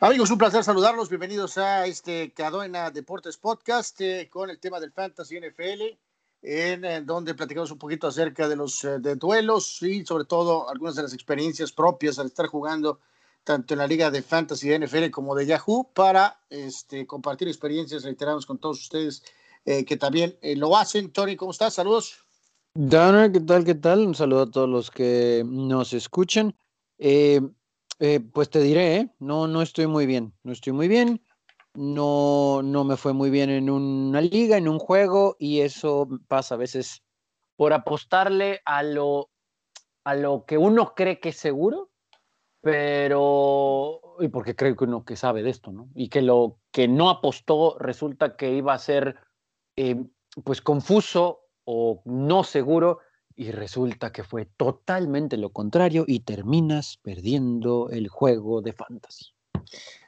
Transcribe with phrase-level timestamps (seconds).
[0.00, 1.08] Amigos, un placer saludarlos.
[1.08, 5.98] Bienvenidos a este Cadena Deportes Podcast eh, con el tema del Fantasy NFL,
[6.40, 10.94] en, donde platicamos un poquito acerca de los eh, de duelos y sobre todo algunas
[10.94, 13.00] de las experiencias propias al estar jugando
[13.42, 18.04] tanto en la liga de Fantasy de NFL como de Yahoo para este, compartir experiencias,
[18.04, 19.24] reiteramos con todos ustedes
[19.64, 21.10] eh, que también lo hacen.
[21.10, 21.74] Tony, ¿cómo estás?
[21.74, 22.24] Saludos.
[22.72, 23.64] Dana, ¿qué tal?
[23.64, 24.06] ¿Qué tal?
[24.06, 26.54] Un saludo a todos los que nos escuchan.
[26.98, 27.40] Eh,
[27.98, 29.14] eh, pues te diré, ¿eh?
[29.18, 31.20] no, no estoy muy bien, no estoy muy bien,
[31.74, 36.54] no, no me fue muy bien en una liga, en un juego, y eso pasa
[36.54, 37.02] a veces
[37.56, 39.30] por apostarle a lo,
[40.04, 41.90] a lo que uno cree que es seguro,
[42.60, 45.88] pero, y porque creo que uno que sabe de esto, ¿no?
[45.94, 49.16] Y que lo que no apostó resulta que iba a ser,
[49.76, 50.04] eh,
[50.44, 53.00] pues, confuso o no seguro,
[53.38, 59.26] y resulta que fue totalmente lo contrario y terminas perdiendo el juego de fantasy.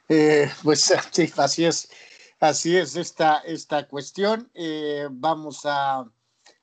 [0.09, 1.89] Eh, pues sí, así es,
[2.41, 4.51] así es esta, esta cuestión.
[4.53, 6.11] Eh, vamos a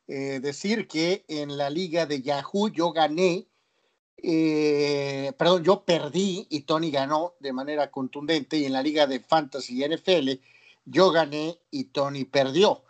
[0.07, 3.49] eh, decir que en la liga de Yahoo yo gané,
[5.39, 9.87] perdón, yo perdí y Tony ganó de manera contundente y en la liga de fantasy
[9.89, 10.33] NFL
[10.85, 12.83] yo gané y Tony perdió.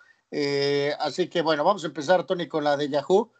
[0.98, 3.30] así que bueno, vamos a empezar, Tony, con la de Yahoo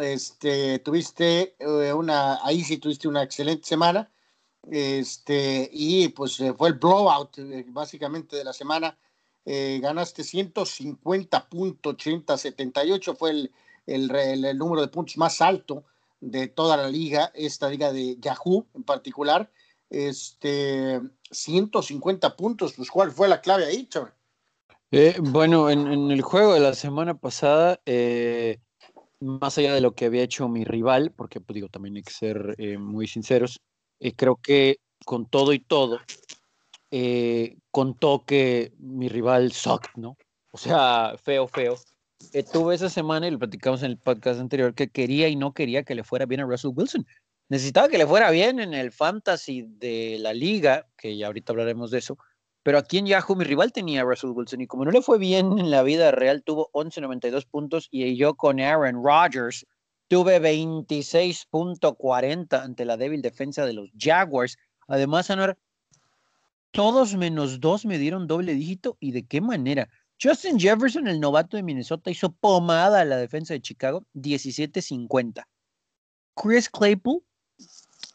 [0.00, 4.10] este, tuviste eh, una, ahí sí tuviste una excelente semana,
[4.70, 8.98] este, y pues eh, fue el blowout eh, básicamente de la semana,
[9.44, 13.52] ganaste 150.8078, fue el,
[13.86, 15.84] el, el, número de puntos más alto
[16.20, 19.48] de toda la liga, esta liga de Yahoo en particular,
[19.88, 24.12] este, 150 puntos, pues cuál fue la clave ahí, chaval.
[25.20, 28.58] bueno, en, en, el juego de la semana pasada, eh,
[29.20, 32.12] más allá de lo que había hecho mi rival, porque pues, digo, también hay que
[32.12, 33.60] ser eh, muy sinceros,
[34.00, 36.00] eh, creo que con todo y todo,
[36.90, 40.16] eh, contó que mi rival sucked, ¿no?
[40.52, 41.76] O sea, feo, feo.
[42.52, 45.82] tuve esa semana, y lo platicamos en el podcast anterior, que quería y no quería
[45.82, 47.06] que le fuera bien a Russell Wilson.
[47.48, 51.90] Necesitaba que le fuera bien en el fantasy de la liga, que ya ahorita hablaremos
[51.90, 52.18] de eso,
[52.66, 55.18] pero aquí en Yahoo mi rival tenía a Russell Wilson y como no le fue
[55.18, 59.64] bien en la vida real, tuvo 11.92 puntos y yo con Aaron Rodgers
[60.08, 64.56] tuve 26.40 ante la débil defensa de los Jaguars.
[64.88, 65.56] Además, Anuar,
[66.72, 69.88] todos menos dos me dieron doble dígito y de qué manera.
[70.20, 75.44] Justin Jefferson, el novato de Minnesota, hizo pomada a la defensa de Chicago, 17.50.
[76.34, 77.22] Chris Claypool,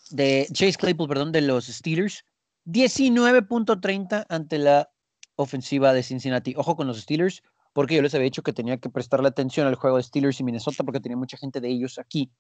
[0.10, 2.26] de Chase Claypool, perdón, de los Steelers,
[2.66, 4.90] 19.30 ante la
[5.36, 6.54] ofensiva de Cincinnati.
[6.56, 7.42] Ojo con los Steelers,
[7.74, 10.44] porque yo les había dicho que tenía que prestarle atención al juego de Steelers y
[10.44, 12.32] Minnesota porque tenía mucha gente de ellos aquí.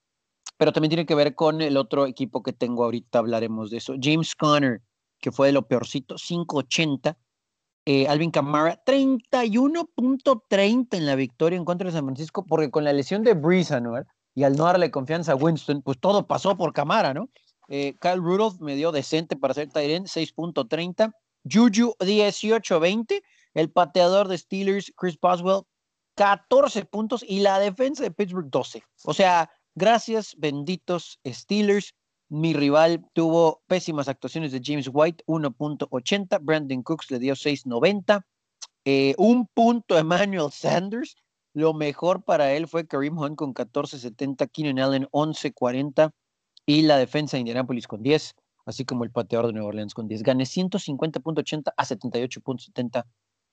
[0.57, 3.95] Pero también tiene que ver con el otro equipo que tengo ahorita, hablaremos de eso.
[3.99, 4.81] James Conner,
[5.19, 7.17] que fue de lo peorcito, 5.80.
[7.85, 12.93] Eh, Alvin Kamara, 31.30 en la victoria en contra de San Francisco, porque con la
[12.93, 13.95] lesión de Breeze, ¿no?
[14.35, 17.29] y al no darle confianza a Winston, pues todo pasó por Kamara, ¿no?
[17.73, 21.13] Eh, Kyle Rudolph me dio decente para ser Tyrant, 6.30.
[21.49, 23.23] Juju 18.20.
[23.53, 25.63] El pateador de Steelers, Chris Boswell,
[26.15, 27.23] 14 puntos.
[27.25, 28.83] Y la defensa de Pittsburgh, 12.
[29.05, 31.95] O sea, gracias, benditos Steelers.
[32.27, 36.39] Mi rival tuvo pésimas actuaciones de James White, 1.80.
[36.41, 38.21] Brandon Cooks le dio 6.90.
[38.83, 41.15] Eh, un punto Emmanuel Sanders.
[41.53, 44.49] Lo mejor para él fue Kareem Hunt con 14.70.
[44.51, 46.11] Keenan Allen 11.40
[46.65, 48.35] y la defensa de Indianapolis con 10,
[48.65, 50.23] así como el pateador de Nueva Orleans con 10.
[50.23, 53.05] Gané 150.80 a 78.70.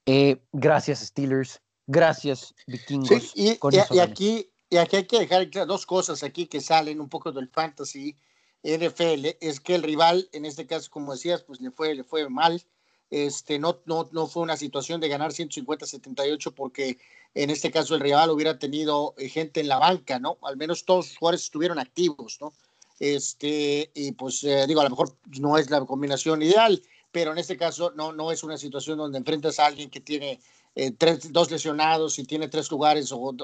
[0.06, 1.60] Eh, gracias, Steelers.
[1.86, 3.32] Gracias, Vikingos.
[3.34, 3.58] y,
[3.98, 8.14] aquí, y aquí hay que dejar dos cosas aquí que salen un poco del fantasy
[8.62, 9.36] NFL.
[9.40, 12.62] Es que el rival, en este caso, como decías, pues le fue, le fue mal.
[13.10, 16.98] Este, no, no, no fue una situación de ganar 150-78 porque
[17.32, 20.36] en este caso el rival hubiera tenido eh, gente en la banca, ¿no?
[20.42, 22.52] Al menos todos los jugadores estuvieron activos, ¿no?
[22.98, 26.82] Este, y pues eh, digo, a lo mejor no es la combinación ideal,
[27.12, 30.40] pero en este caso no, no es una situación donde enfrentas a alguien que tiene
[30.74, 33.34] eh, tres, dos lesionados y tiene tres lugares o,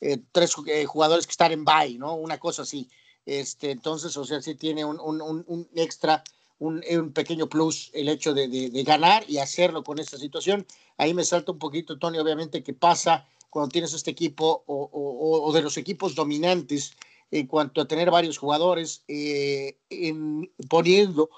[0.00, 0.54] eh, tres
[0.86, 2.14] jugadores que están en bye, ¿no?
[2.14, 2.88] Una cosa así.
[3.24, 6.22] Este, entonces, o sea, sí tiene un, un, un extra,
[6.60, 10.64] un, un, pequeño plus el hecho de, de, ganar y hacerlo con esta situación.
[10.96, 15.48] Ahí me salta un poquito, Tony, obviamente, que pasa cuando tienes este equipo o, o,
[15.48, 16.96] o de los equipos dominantes
[17.30, 21.30] en cuanto a tener varios jugadores eh, en, poniendo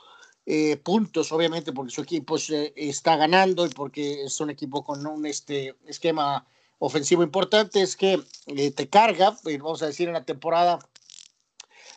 [0.47, 2.37] eh, puntos, obviamente, porque su equipo
[2.75, 6.47] está ganando y porque es un equipo con un este, esquema
[6.79, 10.79] ofensivo importante, es que eh, te carga, vamos a decir, en la temporada,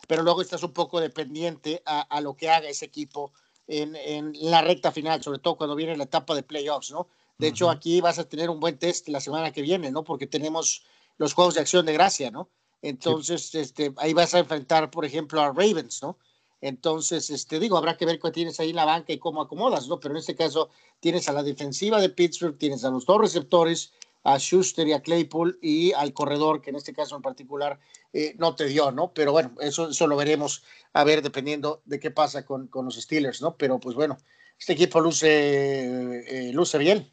[0.08, 3.32] pero luego estás un poco dependiente a, a, lo que haga ese equipo
[3.66, 7.08] en, en, la recta final, sobre todo cuando viene la etapa de playoffs, ¿no?
[7.38, 10.04] De hecho, aquí vas a tener un buen test la semana que viene, ¿no?
[10.04, 10.84] Porque tenemos
[11.16, 12.50] los juegos de acción de gracia, ¿no?
[12.82, 16.18] Entonces, este, ahí vas a enfrentar, por ejemplo, a Ravens, ¿no?
[16.60, 19.88] Entonces, este, digo, habrá que ver qué tienes ahí en la banca y cómo acomodas,
[19.88, 19.98] ¿no?
[19.98, 20.70] Pero en este caso
[21.00, 23.92] tienes a la defensiva de Pittsburgh, tienes a los dos receptores,
[24.24, 27.80] a Schuster y a Claypool y al corredor, que en este caso en particular
[28.12, 29.12] eh, no te dio, ¿no?
[29.12, 30.62] Pero bueno, eso, eso lo veremos
[30.92, 33.56] a ver dependiendo de qué pasa con, con los Steelers, ¿no?
[33.56, 34.16] Pero pues bueno,
[34.58, 37.12] este equipo luce, eh, luce bien.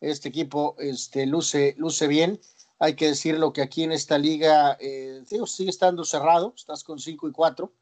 [0.00, 2.40] Este equipo este, luce, luce bien.
[2.82, 7.28] Hay que decirlo que aquí en esta liga eh, sigue estando cerrado, estás con 5
[7.28, 7.72] y 4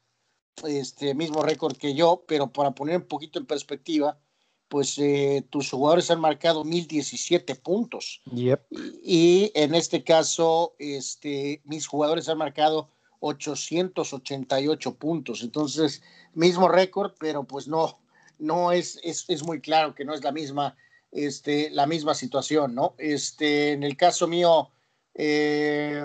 [0.67, 4.19] este mismo récord que yo, pero para poner un poquito en perspectiva,
[4.67, 8.21] pues eh, tus jugadores han marcado 1017 puntos.
[8.31, 8.67] Yep.
[8.69, 15.41] Y, y, en este caso, este, mis jugadores han marcado 888 puntos.
[15.41, 16.03] Entonces,
[16.35, 17.97] mismo récord, pero pues no,
[18.37, 20.77] no es, es, es, muy claro que no es la misma,
[21.11, 22.93] este, la misma situación, ¿no?
[22.99, 24.69] Este, en el caso mío,
[25.15, 26.03] eh,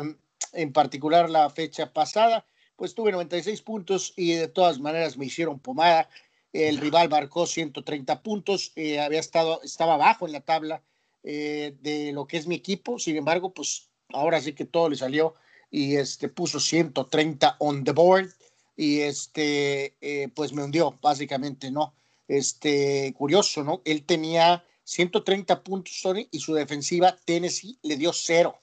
[0.52, 5.58] en particular la fecha pasada, pues tuve 96 puntos y de todas maneras me hicieron
[5.58, 6.08] pomada.
[6.52, 10.82] El rival marcó 130 puntos, eh, había estado, estaba abajo en la tabla
[11.22, 14.96] eh, de lo que es mi equipo, sin embargo, pues ahora sí que todo le
[14.96, 15.34] salió
[15.70, 18.30] y este puso 130 on the board
[18.76, 19.94] y este
[20.34, 21.94] pues me hundió básicamente, ¿no?
[22.28, 23.82] Este curioso, ¿no?
[23.84, 28.60] Él tenía 130 puntos sorry, y su defensiva Tennessee le dio cero.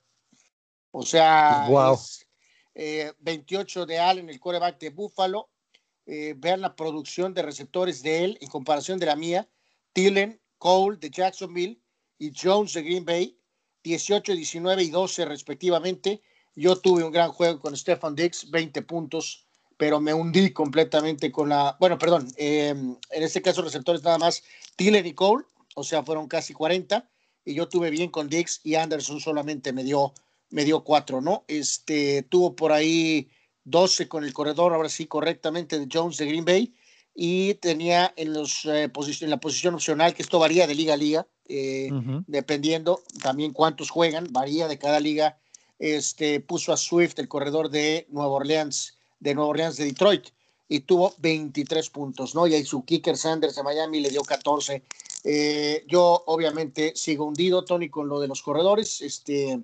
[0.95, 1.95] O sea, wow.
[1.95, 2.27] es,
[2.75, 5.49] eh, 28 de Allen, el coreback de Buffalo.
[6.05, 9.49] Eh, vean la producción de receptores de él en comparación de la mía.
[9.91, 11.81] Tillen, Cole de Jacksonville
[12.19, 13.39] y Jones de Green Bay,
[13.83, 16.21] 18, 19 y 12 respectivamente.
[16.55, 19.47] Yo tuve un gran juego con Stefan Dix, 20 puntos,
[19.77, 21.75] pero me hundí completamente con la.
[21.79, 24.43] Bueno, perdón, eh, en este caso, receptores nada más
[24.75, 27.09] Tillen y Cole, o sea, fueron casi 40.
[27.45, 30.13] Y yo tuve bien con Dix y Anderson solamente me dio
[30.53, 31.45] me dio cuatro, ¿no?
[31.47, 33.27] Este, tuvo por ahí
[33.63, 36.75] 12 con el corredor, ahora sí correctamente, de Jones de Green Bay,
[37.15, 40.97] y tenía en, los, eh, en la posición opcional, que esto varía de liga a
[40.97, 42.23] liga, eh, uh -huh.
[42.27, 45.39] dependiendo también cuántos juegan, varía de cada liga,
[45.79, 50.27] este, puso a Swift, el corredor de Nueva Orleans, de Nueva Orleans de Detroit,
[50.69, 52.45] y tuvo 23 puntos, ¿no?
[52.45, 54.83] Y ahí su kicker Sanders de Miami le dio 14.
[55.23, 59.59] Eh, yo obviamente sigo hundido, Tony, con lo de los corredores, este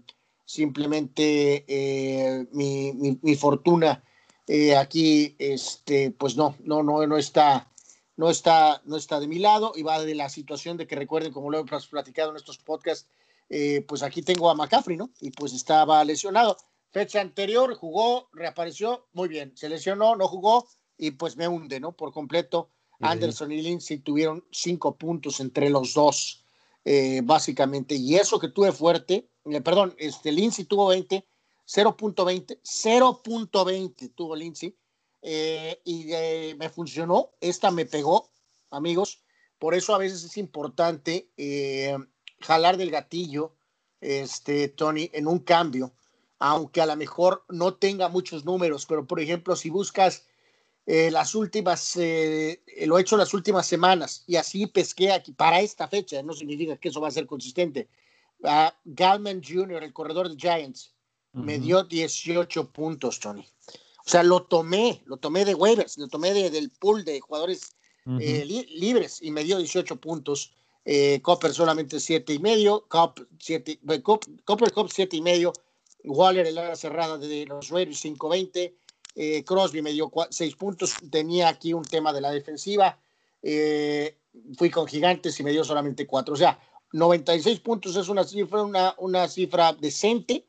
[0.49, 4.03] simplemente eh, mi, mi, mi, fortuna
[4.47, 7.71] eh, aquí, este, pues no, no, no, no está,
[8.17, 11.31] no está, no está de mi lado y va de la situación de que recuerden,
[11.31, 13.07] como lo hemos platicado en estos podcasts,
[13.47, 15.11] eh, pues aquí tengo a McCaffrey, ¿no?
[15.21, 16.57] Y pues estaba lesionado.
[16.89, 19.55] Fecha anterior jugó, reapareció, muy bien.
[19.55, 20.67] Se lesionó, no jugó
[20.97, 21.91] y pues me hunde, ¿no?
[21.91, 22.71] Por completo.
[23.01, 26.43] Anderson y Lindsay tuvieron cinco puntos entre los dos,
[27.23, 27.95] básicamente.
[27.95, 29.28] Y eso que tuve fuerte,
[29.63, 31.25] perdón, este Lindsay tuvo 20,
[31.67, 34.75] 0.20, 0.20 tuvo Lindsay
[35.21, 38.31] eh, y eh, me funcionó, esta me pegó,
[38.71, 39.21] amigos,
[39.57, 41.97] por eso a veces es importante eh,
[42.39, 43.53] jalar del gatillo,
[44.01, 45.93] este Tony, en un cambio,
[46.39, 50.25] aunque a lo mejor no tenga muchos números, pero por ejemplo, si buscas
[50.85, 56.23] las últimas, lo he hecho las últimas semanas y así pesqué aquí para esta fecha,
[56.23, 57.89] no significa que eso va a ser consistente
[58.41, 60.93] Uh, Galman Jr., el corredor de Giants,
[61.33, 61.43] uh -huh.
[61.43, 63.45] me dio 18 puntos, Tony.
[64.05, 67.75] O sea, lo tomé, lo tomé de waivers, lo tomé de, del pool de jugadores
[68.05, 68.21] uh -huh.
[68.21, 70.53] eh, li libres y me dio 18 puntos.
[70.85, 75.53] Eh, Copper solamente 7 y medio, Cop, siete, Cop, Copper Cup 7 y medio,
[76.03, 78.73] Waller el área cerrada de los Raiders 5-20,
[79.15, 82.97] eh, Crosby me dio 6 puntos, tenía aquí un tema de la defensiva,
[83.43, 84.17] eh,
[84.57, 86.59] fui con Gigantes y me dio solamente 4, o sea,
[86.91, 90.45] 96 puntos es una cifra, una, una cifra decente,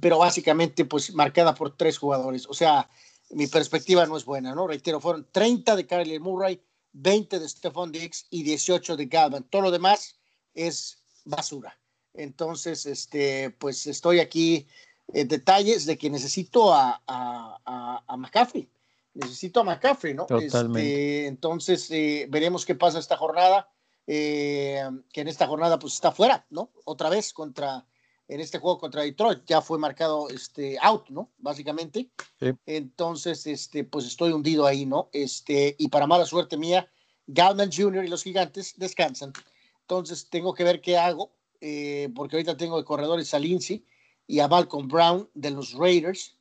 [0.00, 2.46] pero básicamente pues marcada por tres jugadores.
[2.48, 2.88] O sea,
[3.30, 4.66] mi perspectiva no es buena, ¿no?
[4.66, 9.44] Reitero, fueron 30 de Kyler Murray, 20 de Stephon Diggs y 18 de Galvan.
[9.44, 10.16] Todo lo demás
[10.54, 11.78] es basura.
[12.14, 14.66] Entonces, este, pues estoy aquí
[15.12, 18.68] en detalles de que necesito a, a, a, a McCaffrey.
[19.14, 20.26] Necesito a McCaffrey, ¿no?
[20.26, 20.46] Totalmente.
[20.50, 23.68] Este, entonces, eh, veremos qué pasa esta jornada
[24.10, 26.70] eh, que en esta jornada pues está fuera, ¿no?
[26.86, 27.84] Otra vez contra,
[28.26, 31.30] en este juego contra Detroit, ya fue marcado este out, ¿no?
[31.36, 32.08] Básicamente.
[32.40, 32.52] Sí.
[32.64, 35.10] Entonces, este, pues estoy hundido ahí, ¿no?
[35.12, 36.90] Este, y para mala suerte mía,
[37.26, 38.06] Galman Jr.
[38.06, 39.34] y los gigantes descansan.
[39.82, 43.84] Entonces tengo que ver qué hago, eh, porque ahorita tengo de corredores a Lindsay
[44.26, 46.34] y a Malcolm Brown de los Raiders,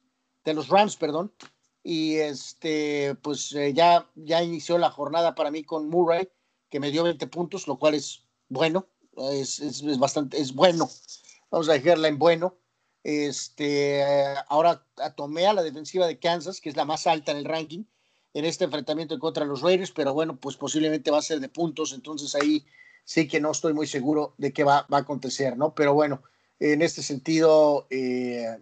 [0.46, 1.34] de los Rams, perdón.
[1.84, 6.30] y este, pues eh, ya, ya inició la jornada para mí con Murray,
[6.70, 8.88] que me dio 20 puntos, lo cual es bueno,
[9.32, 10.90] es, es, bastante, es bueno,
[11.50, 12.56] vamos a dejarla en bueno.
[13.04, 14.04] Este,
[14.50, 17.84] ahora tomé a la defensiva de Kansas, que es la más alta en el ranking,
[18.34, 21.94] en este enfrentamiento contra los Raiders, pero bueno, pues posiblemente va a ser de puntos,
[21.94, 22.66] entonces ahí
[23.06, 25.74] sí que no estoy muy seguro de qué va, a acontecer, ¿no?
[25.74, 26.22] Pero bueno,
[26.60, 28.58] en este sentido, eh,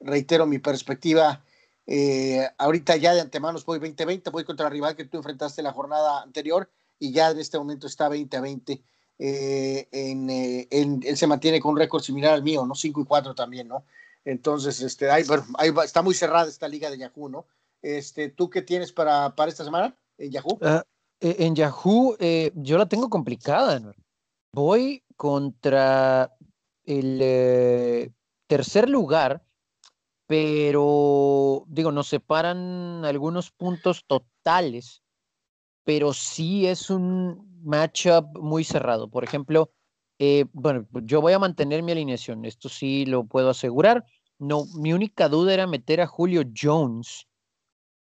[0.00, 1.44] reitero mi perspectiva
[1.86, 5.72] eh, ahorita ya de antemano voy 20-20, voy contra el rival que tú enfrentaste la
[5.72, 6.70] jornada anterior
[7.02, 8.80] y ya en este momento está 20-20.
[9.18, 12.76] Eh, en, eh, él se mantiene con un récord similar al mío, ¿no?
[12.76, 13.84] 5 y 4 también, ¿no?
[14.24, 15.24] Entonces, este, ahí,
[15.84, 17.46] está muy cerrada esta liga de Yahoo, ¿no?
[17.82, 20.58] Este, ¿Tú qué tienes para, para esta semana en Yahoo?
[20.62, 20.84] Ah,
[21.20, 22.16] en Yahoo
[22.54, 23.82] yo la tengo complicada.
[24.52, 26.32] Voy contra
[26.84, 28.12] el
[28.46, 29.42] tercer lugar
[30.32, 35.01] pero digo, nos separan algunos puntos totales,
[35.84, 39.08] pero sí es un matchup muy cerrado.
[39.08, 39.70] Por ejemplo,
[40.18, 44.04] eh, bueno, yo voy a mantener mi alineación, esto sí lo puedo asegurar.
[44.38, 47.26] No, mi única duda era meter a Julio Jones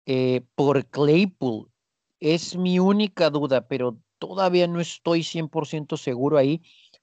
[0.06, 1.70] eh, por Claypool.
[2.18, 6.62] Es mi única duda, pero todavía no estoy 100% seguro ahí,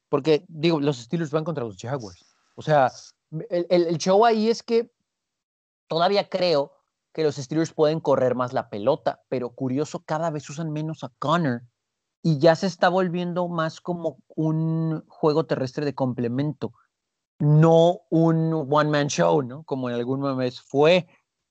[0.09, 2.25] porque digo, los Steelers van contra los Jaguars.
[2.55, 2.91] O sea,
[3.49, 4.91] el, el show ahí es que
[5.93, 6.72] Todavía creo
[7.13, 11.11] que los Steelers pueden correr más la pelota, pero curioso, cada vez usan menos a
[11.19, 11.61] Connor
[12.23, 16.73] y ya se está volviendo más como un juego terrestre de complemento,
[17.39, 19.63] no un one-man show, ¿no?
[19.63, 21.07] Como en algún momento fue,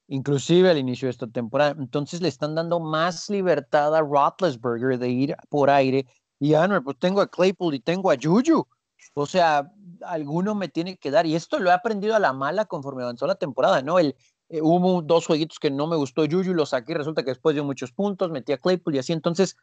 [0.08, 1.76] inclusive al inicio de esta temporada.
[1.78, 6.06] Entonces le están dando más libertad a Roethlisberger de ir por aire
[6.40, 8.66] y ah, pues tengo a Claypool y tengo a Juju.
[9.14, 9.70] O sea,
[10.04, 11.26] alguno me tiene que dar.
[11.26, 13.98] Y esto lo he aprendido a la mala conforme avanzó la temporada, ¿no?
[13.98, 14.16] El,
[14.52, 17.64] eh, hubo dos jueguitos que no me gustó Juju, lo saqué, resulta que después dio
[17.64, 19.14] muchos puntos, metí a Claypool y así.
[19.14, 19.56] Entonces,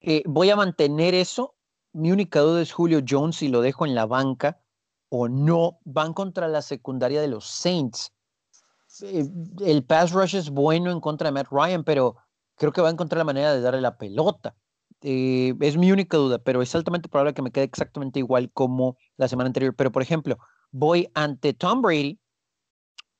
[0.00, 1.54] eh, voy a mantener eso.
[1.92, 4.60] Mi única duda es Julio Jones si lo dejo en la banca
[5.10, 5.78] o no.
[5.84, 8.12] Van contra la secundaria de los Saints.
[9.02, 9.28] Eh,
[9.64, 12.16] el pass rush es bueno en contra de Matt Ryan, pero
[12.56, 14.56] creo que va a encontrar la manera de darle la pelota.
[15.02, 19.28] Es mi única duda, pero es altamente probable que me quede exactamente igual como la
[19.28, 19.72] semana anterior.
[19.76, 20.36] Pero, por ejemplo,
[20.72, 22.18] voy ante Tom Brady,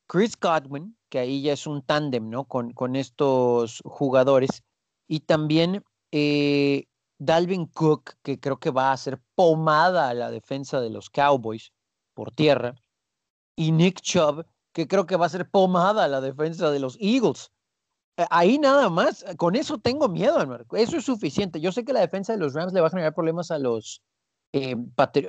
[0.09, 2.45] Chris Godwin, que ahí ya es un tándem, ¿no?
[2.45, 4.63] Con, con estos jugadores,
[5.09, 10.81] y también eh, Dalvin Cook, que creo que va a ser pomada a la defensa
[10.81, 11.73] de los Cowboys
[12.15, 12.75] por tierra,
[13.57, 16.99] y Nick Chubb, que creo que va a ser pomada a la defensa de los
[17.01, 17.51] Eagles.
[18.19, 20.39] Eh, ahí nada más, con eso tengo miedo,
[20.73, 21.61] Eso es suficiente.
[21.61, 24.03] Yo sé que la defensa de los Rams le va a generar problemas a los,
[24.53, 24.77] eh,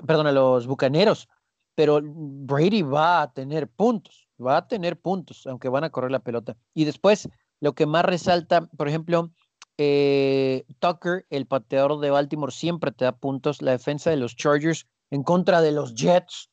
[0.05, 1.27] perdón, a los Bucaneros,
[1.75, 6.19] pero Brady va a tener puntos, va a tener puntos, aunque van a correr la
[6.19, 6.55] pelota.
[6.73, 7.29] Y después,
[7.59, 9.31] lo que más resalta, por ejemplo,
[9.77, 13.61] Tucker, el pateador de Baltimore, siempre te da puntos.
[13.61, 16.49] La defensa de los Chargers en contra de los Jets,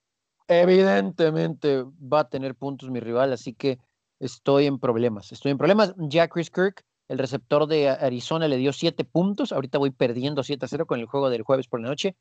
[0.46, 3.78] evidentemente va a tener puntos mi rival, así que
[4.20, 5.32] estoy en problemas.
[5.32, 5.94] Estoy en problemas.
[5.96, 9.52] Ya Chris Kirk, el receptor de Arizona, le dio siete puntos.
[9.52, 12.16] Ahorita voy perdiendo 7 a 0 con el juego del jueves por la noche.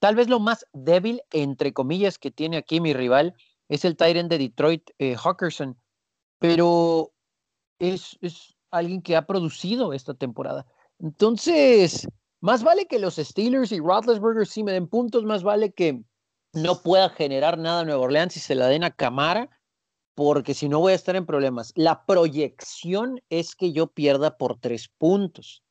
[0.00, 3.34] Tal vez lo más débil, entre comillas, que tiene aquí mi rival
[3.68, 5.76] es el Tyrant de Detroit, eh, Hawkerson,
[6.38, 7.12] pero
[7.78, 10.66] es, es alguien que ha producido esta temporada.
[10.98, 12.08] Entonces,
[12.40, 16.02] más vale que los Steelers y Roethlisberger sí me den puntos, más vale que
[16.52, 19.50] no pueda generar nada en Nueva Orleans y se la den a Camara
[20.14, 21.72] porque si no voy a estar en problemas.
[21.76, 25.62] La proyección es que yo pierda por tres puntos.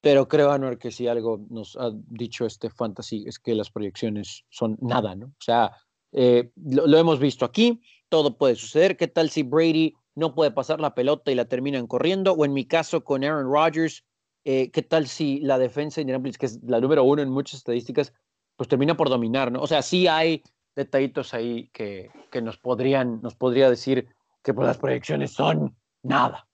[0.00, 4.44] Pero creo, Anuar, que si algo nos ha dicho este fantasy es que las proyecciones
[4.48, 5.26] son nada, ¿no?
[5.26, 5.76] O sea,
[6.12, 8.96] eh, lo, hemos visto aquí, todo puede suceder.
[8.96, 12.32] ¿Qué tal si Brady no puede pasar la pelota y la terminan corriendo?
[12.32, 14.04] O en mi caso con Aaron Rodgers,
[14.44, 17.58] eh, ¿qué tal si la defensa de Indianapolis, que es la número uno en muchas
[17.58, 18.12] estadísticas,
[18.56, 19.60] pues termina por dominar, ¿no?
[19.60, 20.42] O sea, sí hay
[20.74, 24.08] detallitos ahí que, que nos podrían, nos podría decir
[24.42, 26.46] que pues, las proyecciones son nada.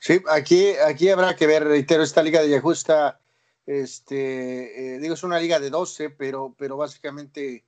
[0.00, 3.20] Sí, aquí, aquí habrá que ver, reitero, esta liga de está,
[3.64, 7.64] este, eh, digo, es una liga de 12, pero, pero básicamente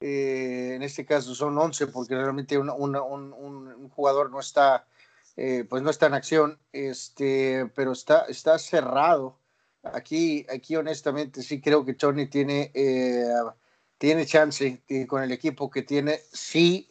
[0.00, 4.86] eh, en este caso son 11 porque realmente un, un, jugador no está,
[5.36, 9.36] eh, pues no está en acción, este, pero está, está cerrado.
[9.82, 12.70] Aquí, aquí honestamente sí creo que Tony tiene
[14.00, 16.20] tiene chance con el equipo que tiene.
[16.32, 16.88] Sí,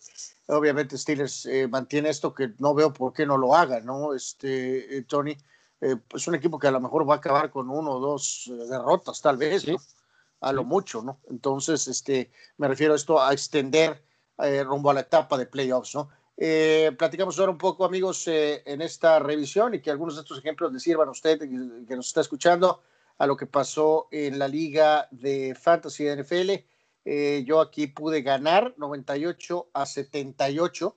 [0.50, 4.14] obviamente Steelers eh, mantiene esto que no veo por qué no lo haga, ¿no?
[4.14, 5.36] Este, eh, Tony,
[5.82, 8.52] eh, es un equipo que a lo mejor va a acabar con uno o dos
[8.70, 9.66] derrotas, tal vez,
[10.42, 11.20] A lo mucho, ¿no?
[11.30, 14.04] Entonces, este, me refiero a esto a extender
[14.66, 16.10] rumbo a la etapa de playoffs, ¿no?
[16.42, 20.38] Eh, platicamos ahora un poco, amigos, eh, en esta revisión y que algunos de estos
[20.40, 22.82] ejemplos le sirvan a usted que, nos está escuchando
[23.18, 26.66] a lo que pasó en la liga de Fantasy de NFL.
[27.04, 30.96] Eh, yo aquí pude ganar 98 a 78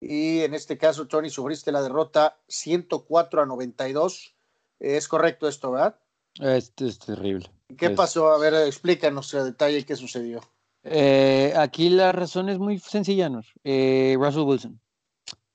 [0.00, 4.36] y en este caso, Tony, sufriste la derrota 104 a 92.
[4.78, 6.00] Es correcto esto, ¿verdad?
[6.40, 7.50] Este es terrible.
[7.76, 8.30] ¿Qué pasó?
[8.30, 10.40] A ver, explícanos a detalle qué sucedió.
[10.84, 13.42] Eh, aquí la razón es muy sencilla, ¿no?
[13.64, 14.80] Eh, Russell Wilson.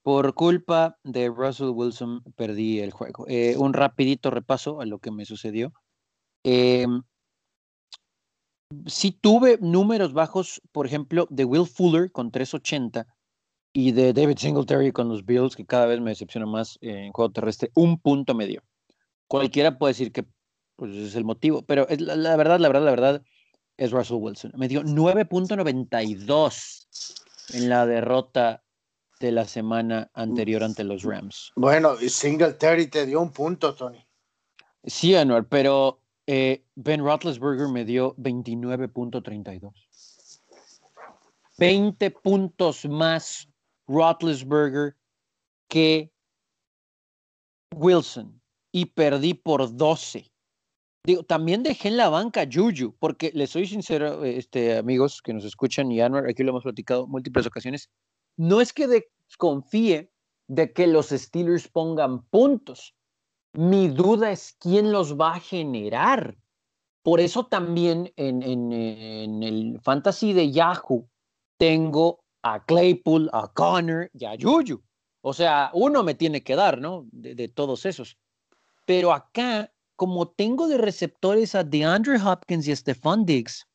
[0.04, 3.26] Por culpa de Russell Wilson perdí el juego.
[3.28, 5.74] Eh, un rapidito repaso a lo que me sucedió.
[6.44, 7.02] Em,
[8.86, 13.08] sí tuve números bajos, por ejemplo, de Will Fuller con 380
[13.72, 17.32] y de David Singletary con los Bills, que cada vez me decepciona más en juego
[17.32, 18.62] terrestre, un punto medio.
[19.28, 20.26] Cualquiera puede decir que
[20.76, 23.24] pues, es el motivo, pero es la verdad, la verdad, la verdad,
[23.78, 24.52] es Russell Wilson.
[24.56, 26.88] Me dio 9.92
[27.54, 28.64] en la derrota
[29.20, 31.52] de la semana anterior ante los Rams.
[31.56, 34.06] Bueno, y Singletary te dio un punto, Tony.
[34.84, 39.72] Sí, Anuar, pero eh, Ben Roethlisberger me dio 29.32.
[41.58, 43.48] 20 puntos más
[43.88, 44.98] Roethlisberger
[45.68, 46.12] que
[47.74, 50.33] Wilson y perdí por 12.
[51.06, 55.44] Digo, también dejé en la banca Juju, porque les soy sincero, este, amigos que nos
[55.44, 57.90] escuchan y Anwar, aquí lo hemos platicado múltiples ocasiones,
[58.38, 60.14] no es que desconfíe
[60.48, 62.96] de que los Steelers pongan puntos.
[63.52, 66.38] Mi duda es quién los va a generar.
[67.04, 68.72] Por eso también en,
[69.44, 71.10] el fantasy de Yahoo
[71.58, 74.82] tengo a Claypool, a Connor y a Juju.
[75.22, 77.06] O sea, uno me tiene que dar, ¿no?
[77.12, 78.18] De, de todos esos.
[78.86, 83.68] Pero acá como tengo de receptores a DeAndre Hopkins y Stephon Diggs,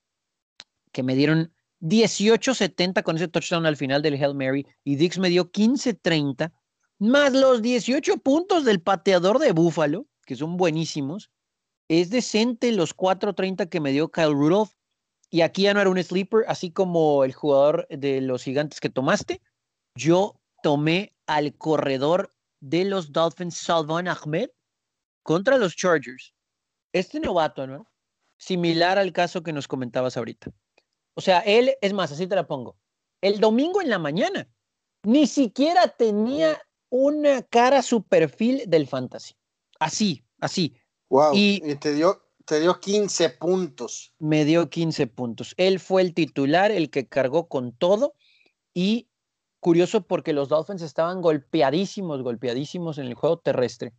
[0.93, 5.29] que me dieron 18-70 con ese touchdown al final del Hail Mary, y Diggs me
[5.29, 6.53] dio 15-30,
[6.99, 11.31] más los 18 puntos del pateador de Buffalo, que son buenísimos,
[11.89, 14.73] es decente los 4-30 que me dio Kyle Rudolph,
[15.31, 18.91] y aquí ya no era un sleeper, así como el jugador de los gigantes que
[18.91, 19.41] tomaste,
[19.95, 24.51] yo tomé al corredor de los Dolphins, Salvan Ahmed,
[25.29, 26.33] contra los Chargers,
[26.91, 27.87] este novato, ¿no?
[28.39, 30.51] Similar al caso que nos comentabas ahorita.
[31.13, 32.79] O sea, él, es más, así te la pongo.
[33.21, 34.49] El domingo en la mañana,
[35.03, 39.35] ni siquiera tenía una cara su perfil del fantasy.
[39.79, 40.75] Así, así.
[41.11, 41.33] Wow.
[41.35, 44.15] Y, te dio te dio 15 puntos.
[44.19, 45.53] Me dio 15 puntos.
[45.59, 48.15] Él fue el titular, el que cargó con todo.
[48.73, 49.11] Y
[49.61, 53.93] curioso porque los Dolphins estaban golpeadísimos, golpeadísimos en el juego terrestre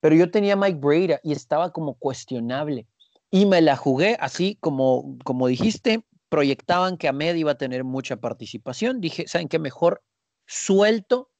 [0.00, 2.86] pero yo tenía Mike Brady y estaba como cuestionable.
[3.30, 8.16] Y me la jugué así como, como dijiste, proyectaban que Ahmed iba a tener mucha
[8.16, 9.00] participación.
[9.00, 9.58] Dije, ¿saben qué?
[9.58, 10.02] Mejor
[10.46, 11.30] suelto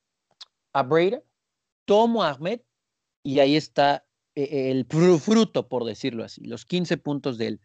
[0.72, 1.18] a Brady,
[1.84, 2.60] tomo a Ahmed
[3.22, 4.86] y ahí está eh, el
[5.20, 7.60] fruto, por decirlo así, los 15 puntos de él.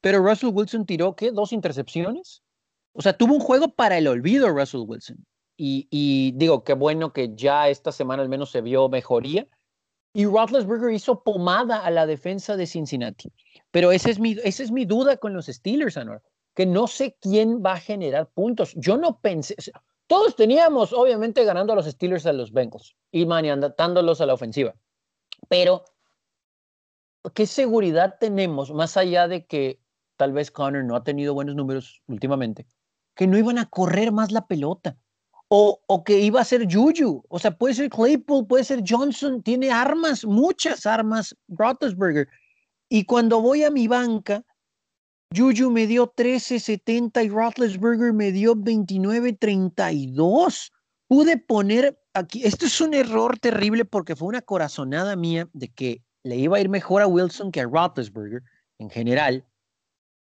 [0.00, 1.30] Pero Russell Wilson tiró, ¿qué?
[1.30, 2.42] ¿Dos intercepciones?
[2.92, 5.26] O sea, tuvo un juego para el olvido Russell Wilson.
[5.56, 9.48] Y, y digo, qué bueno que ya esta semana al menos se vio mejoría,
[10.16, 13.30] y Roethlisberger hizo pomada a la defensa de Cincinnati.
[13.70, 16.22] Pero esa es mi, esa es mi duda con los Steelers, Anor,
[16.54, 18.72] que no sé quién va a generar puntos.
[18.76, 19.54] Yo no pensé,
[20.06, 24.74] todos teníamos obviamente ganando a los Steelers a los Bengals y maniatándolos a la ofensiva.
[25.50, 25.84] Pero,
[27.34, 29.82] ¿qué seguridad tenemos más allá de que
[30.16, 32.66] tal vez Connor no ha tenido buenos números últimamente?
[33.14, 34.96] Que no iban a correr más la pelota
[35.48, 39.42] o, o, que iba a ser Juju, o sea, puede ser Claypool, puede ser Johnson,
[39.42, 42.28] tiene armas, muchas armas, Roethlisberger.
[42.88, 44.44] Y cuando voy a mi banca,
[45.34, 50.72] Juju me dio 13.70 y Roethlisberger me dio 29.32.
[51.08, 56.02] Pude poner aquí, esto es un error terrible porque fue una corazonada mía de que
[56.24, 58.42] le iba a ir mejor a Wilson que a Roethlisberger
[58.78, 59.46] en general.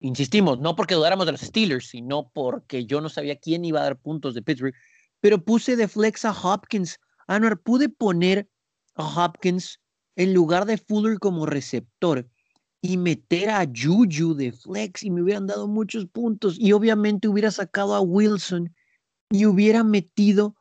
[0.01, 3.85] Insistimos, no porque dudáramos de los Steelers, sino porque yo no sabía quién iba a
[3.85, 4.75] dar puntos de Pittsburgh
[5.21, 6.99] pero puse de flex a Hopkins.
[7.27, 8.49] Anwar, pude poner
[8.95, 9.81] a Hopkins
[10.17, 12.29] en lugar de Fuller como receptor
[12.81, 17.51] y meter a Juju de flex y me hubieran dado muchos puntos y obviamente hubiera
[17.51, 18.75] sacado a Wilson
[19.31, 20.57] y hubiera metido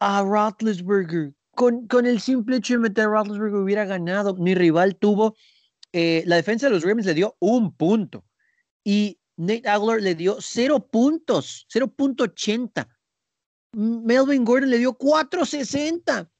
[0.00, 1.34] a Roethlisberger.
[1.54, 4.34] Con, con el simple hecho de meter a Roethlisberger hubiera ganado.
[4.36, 5.36] Mi rival tuvo,
[5.92, 8.24] eh, la defensa de los Ravens le dio un punto
[8.84, 12.88] y Nate Aguilar le dio cero puntos, 0.80.
[13.74, 16.30] Melvin Gordon le dio 460.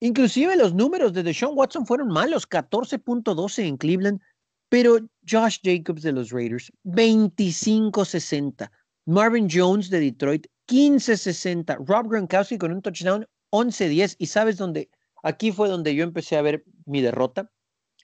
[0.00, 4.20] Inclusive los números de Deshaun Watson fueron malos, 14.12 en Cleveland,
[4.68, 8.70] pero Josh Jacobs de los Raiders, 25.60.
[9.06, 11.78] Marvin Jones de Detroit, 15-60.
[11.86, 14.16] Rob Gronkowski con un touchdown 11-10.
[14.18, 14.90] Y sabes dónde,
[15.22, 17.50] aquí fue donde yo empecé a ver mi derrota.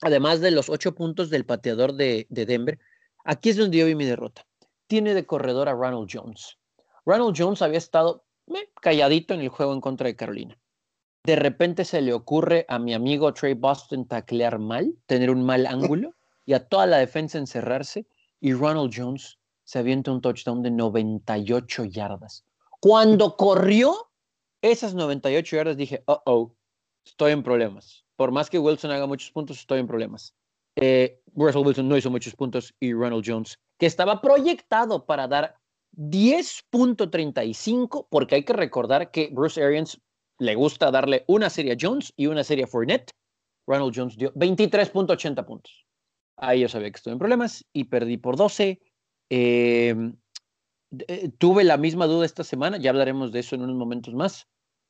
[0.01, 2.79] Además de los ocho puntos del pateador de, Denver,
[3.25, 4.47] aquí es donde yo vi mi derrota.
[4.87, 6.59] Tiene de corredor a Ronald Jones.
[7.05, 8.25] Ronald Jones había estado
[8.81, 10.59] calladito en el juego en contra de Carolina.
[11.25, 15.67] De repente se le ocurre a mi amigo Trey Boston taclear mal, tener un mal
[15.67, 18.07] ángulo y a toda la defensa encerrarse.
[18.41, 22.45] Y Ronald Jones se avienta un touchdown de 98 yardas.
[22.81, 24.11] Cuando corrió
[24.61, 26.55] esas 98 yardas, dije, oh, oh,
[27.07, 28.05] estoy en problemas.
[28.17, 30.35] Por más que Wilson haga muchos puntos, estoy en problemas.
[30.77, 35.57] Eh, Russell Wilson no hizo muchos puntos y Ronald Jones, que estaba proyectado para dar
[35.97, 40.01] 10.35, porque hay que recordar que Bruce Arians
[40.39, 43.13] le gusta darle una serie a Jones y una serie a Fournette.
[43.67, 45.87] Ronald Jones dio 23.80 puntos.
[46.37, 48.81] Ahí yo sabía que estuve en problemas y perdí por 12.
[49.31, 50.17] Em,
[51.09, 54.47] eh, tuve la misma duda esta semana, ya hablaremos de eso en unos momentos más,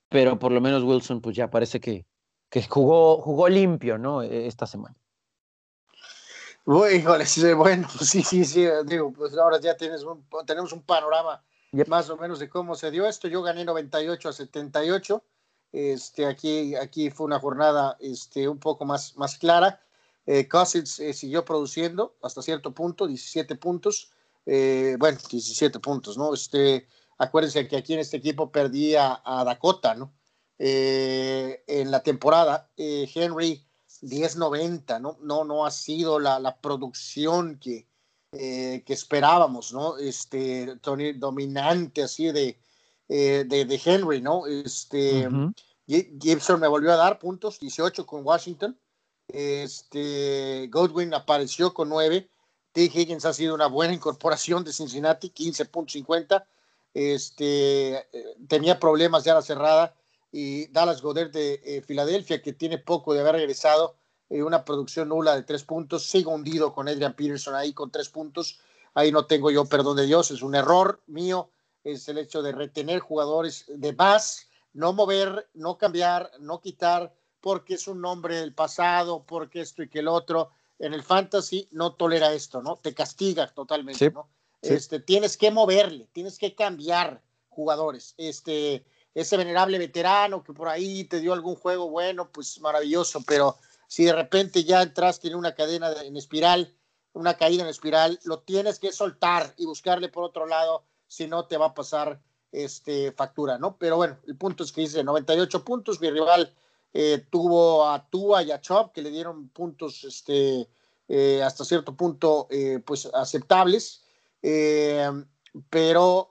[0.09, 2.07] pero por lo menos Wilson pues ya parece que,
[2.51, 4.23] que jugó, jugó limpio, ¿no?
[4.23, 4.97] E, esta semana.
[7.55, 10.05] Bueno, pues sí, sí, sí, digo, pues ahora ya tienes
[10.47, 11.43] tenemos un panorama
[11.89, 13.29] más o menos de cómo se dio esto.
[13.29, 15.25] Yo gané 98 a 78.
[15.73, 19.81] Este, aquí, aquí fue una jornada este, un poco más, más clara.
[20.27, 24.13] Eh, Cousins eh, siguió produciendo hasta cierto punto, 17 puntos.
[24.47, 26.33] Eh, bueno, 17 puntos, ¿no?
[26.33, 26.87] Este,
[27.19, 30.15] acuérdense que aquí en este equipo perdía a Dakota, ¿no?
[30.59, 33.64] Eh, en la temporada, Henry
[34.05, 35.19] 10.90, ¿no?
[35.21, 37.87] No, no ha sido la, la producción que,
[38.31, 39.97] que esperábamos, ¿no?
[39.99, 42.59] Este, Tony, dominante así de,
[43.09, 44.47] de, de, Henry, ¿no?
[44.47, 45.29] Este,
[45.87, 48.79] Gibson me volvió a dar puntos, 18 con Washington.
[49.29, 52.29] Este, Godwin apareció con 9
[52.75, 52.91] T.
[52.93, 56.45] Higgins ha sido una buena incorporación de Cincinnati, 15.50.
[56.93, 59.95] Este, eh, tenía problemas ya a la cerrada.
[60.37, 63.95] Y Dallas Goddard de eh, Filadelfia, que tiene poco de haber regresado,
[64.29, 66.11] eh, una producción nula de tres puntos.
[66.11, 68.59] Sigo hundido con Adrian Peterson ahí con tres puntos.
[68.95, 71.51] Ahí no tengo yo perdón de Dios, es un error mío.
[71.85, 77.75] Es el hecho de retener jugadores de más, no mover, no cambiar, no quitar, porque
[77.75, 81.95] es un nombre del pasado, porque esto y que el otro en el fantasy no
[81.95, 82.75] tolera esto, ¿no?
[82.75, 84.29] Te castiga totalmente, ¿no?
[84.61, 88.15] Este, tienes que moverle, tienes que cambiar jugadores.
[88.17, 93.57] Este, ese venerable veterano que por ahí te dio algún juego bueno, pues maravilloso, pero
[93.87, 96.75] si de repente ya entraste en una cadena en espiral,
[97.13, 101.47] una caída en espiral, lo tienes que soltar y buscarle por otro lado, si no
[101.47, 103.77] te va a pasar este, factura, ¿no?
[103.79, 106.53] Pero bueno, el punto es que dice 98 puntos, mi rival
[106.93, 110.69] eh, tuvo a Tua y a Chop que le dieron puntos este,
[111.09, 114.03] eh, hasta cierto punto eh, pues aceptables,
[115.71, 116.31] pero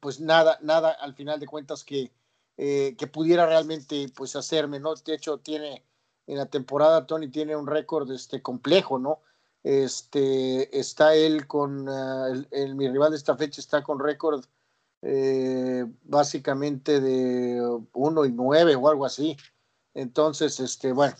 [0.00, 2.12] pues nada, nada al final de cuentas que,
[2.56, 4.94] que pudiera realmente pues hacerme, ¿no?
[4.94, 5.84] De hecho tiene
[6.26, 9.20] en la temporada Tony tiene un récord este, complejo, ¿no?
[9.62, 11.88] Este, está él con,
[12.50, 14.44] el, mi rival de esta fecha está con récord
[16.04, 17.60] básicamente de
[17.92, 19.36] 1 y 9 o algo así.
[19.94, 21.14] Entonces, este, bueno,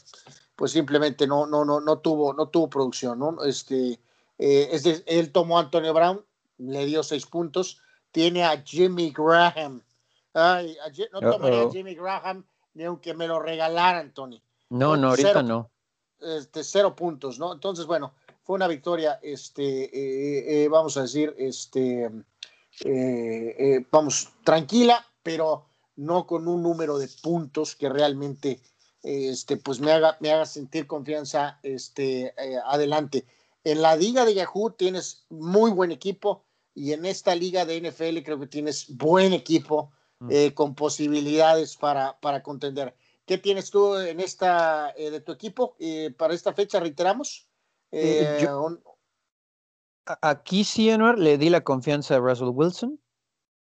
[0.57, 3.43] pues simplemente no, no, no, no tuvo, no tuvo producción, ¿no?
[3.45, 4.01] Este,
[4.39, 6.25] eh, él tomó a Antonio Brown,
[6.59, 7.81] le dio seis puntos,
[8.13, 9.83] tiene a Jimmy Graham.
[10.33, 10.77] Ay,
[11.13, 14.43] no tomaría a Jimmy Graham ni aunque me lo regalaran, Tony.
[14.71, 15.71] No, no, ahorita no.
[16.21, 17.53] Este, cero puntos, ¿no?
[17.53, 22.11] Entonces, bueno, fue una victoria, este, eh, eh, vamos a decir, este,
[23.91, 28.61] vamos, tranquila, pero no con un número de puntos que realmente
[29.05, 33.27] este, pues me haga, me haga sentir confianza este, eh, adelante.
[33.65, 38.23] En la liga de Yahoo tienes muy buen equipo y en esta liga de NFL
[38.23, 40.29] creo que tienes buen equipo mm.
[40.31, 42.95] eh, con posibilidades para, para contender.
[43.27, 45.77] ¿Qué tienes tú en esta eh, de tu equipo
[46.19, 46.79] para esta fecha?
[46.79, 47.49] Reiteramos.
[50.21, 53.01] aquí sí, le di la confianza a Russell Wilson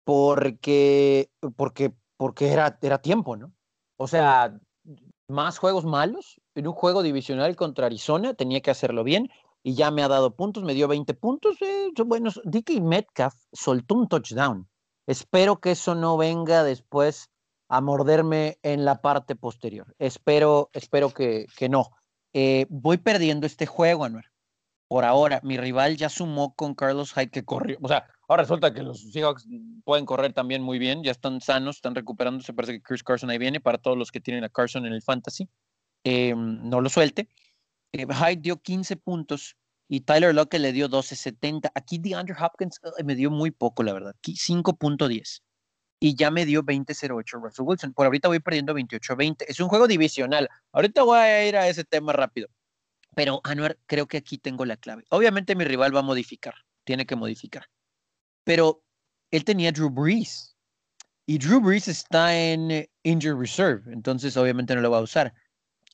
[0.04, 3.54] porque, porque porque era, era tiempo, ¿no?
[3.96, 4.60] O sea,
[5.28, 6.40] más juegos malos.
[6.54, 9.30] En un juego divisional contra Arizona tenía que hacerlo bien
[9.62, 11.56] y ya me ha dado puntos, me dio 20 puntos.
[11.62, 14.68] Eh, bueno, DK Metcalf soltó un touchdown.
[15.06, 17.30] Espero que eso no venga después
[17.68, 19.94] a morderme en la parte posterior.
[19.98, 21.90] Espero, espero que, que no.
[22.32, 24.26] Eh, voy perdiendo este juego, Anuar.
[24.88, 27.78] Por ahora, mi rival ya sumó con Carlos Hyde que corrió.
[27.82, 29.48] O sea, Ahora resulta que los Seahawks
[29.84, 32.52] pueden correr también muy bien, ya están sanos, están recuperándose.
[32.52, 35.00] Parece que Chris Carson ahí viene para todos los que tienen a Carson en el
[35.00, 35.48] fantasy.
[36.04, 37.30] Eh, no lo suelte.
[37.92, 39.56] Eh, Hyde dio 15 puntos
[39.88, 41.70] y Tyler Lockett le dio 12.70.
[41.74, 44.14] Aquí DeAndre Hopkins me dio muy poco, la verdad.
[44.22, 45.42] 5.10.
[46.00, 47.92] y ya me dio 20-08 Russell Wilson.
[47.92, 49.44] Por ahorita voy perdiendo 28-20.
[49.48, 50.48] Es un juego divisional.
[50.72, 52.48] Ahorita voy a ir a ese tema rápido.
[53.14, 55.04] Pero Anuar, creo que aquí tengo la clave.
[55.10, 57.66] Obviamente mi rival va a modificar, tiene que modificar.
[58.44, 58.84] Pero
[59.30, 60.56] él tenía Drew Brees
[61.26, 65.34] y Drew Brees está en eh, Injured Reserve, entonces obviamente no lo va a usar.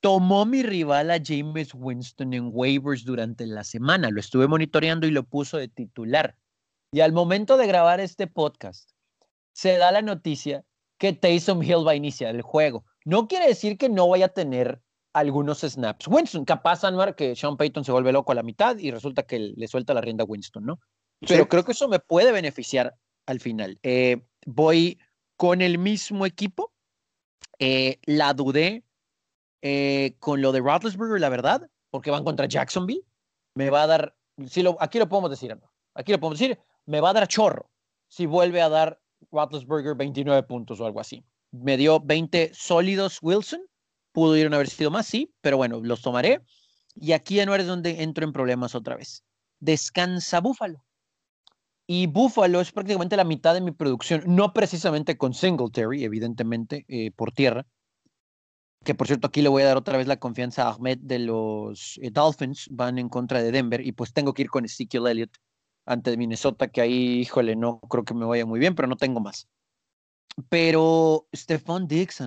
[0.04, 5.10] Tomó mi rival a James Winston en waivers durante la semana, lo estuve monitoreando y
[5.10, 6.36] lo puso de titular.
[6.92, 8.90] Y al momento de grabar este podcast,
[9.54, 10.62] se da la noticia
[10.98, 12.84] que Taysom Hill va a iniciar el juego.
[13.06, 14.82] No quiere decir que no vaya a tener
[15.14, 16.06] algunos snaps.
[16.06, 19.54] Winston, capaz, Anwar, que Sean Payton se vuelve loco a la mitad y resulta que
[19.56, 20.80] le suelta la rienda a Winston, ¿no?
[21.26, 23.78] Pero creo que eso me puede beneficiar al final.
[23.82, 24.98] Eh, voy
[25.38, 26.74] con el mismo equipo.
[27.58, 28.84] Eh, la dudé
[29.66, 33.00] eh, con lo de Roethlisberger, la verdad, porque van contra Jacksonville.
[33.54, 34.14] Me va a dar,
[34.46, 35.58] si lo, aquí lo podemos decir,
[35.94, 37.70] aquí lo podemos decir, me va a dar chorro
[38.08, 39.00] si vuelve a dar
[39.32, 41.24] Roethlisberger 29 puntos o algo así.
[41.50, 43.62] Me dio 20 sólidos Wilson.
[44.12, 46.42] Pudieron haber sido más, sí, pero bueno, los tomaré.
[46.94, 49.24] Y aquí ya no es donde entro en problemas otra vez.
[49.60, 50.84] Descansa Búfalo.
[51.86, 57.12] Y Buffalo es prácticamente la mitad de mi producción, no precisamente con Singletary, evidentemente, eh,
[57.12, 57.66] por tierra.
[58.84, 61.18] Que por cierto, aquí le voy a dar otra vez la confianza a Ahmed de
[61.18, 65.06] los eh, Dolphins, van en contra de Denver, y pues tengo que ir con Ezekiel
[65.06, 65.36] Elliott
[65.86, 69.20] ante Minnesota, que ahí, híjole, no creo que me vaya muy bien, pero no tengo
[69.20, 69.48] más.
[70.48, 72.22] Pero Stephon Diggs,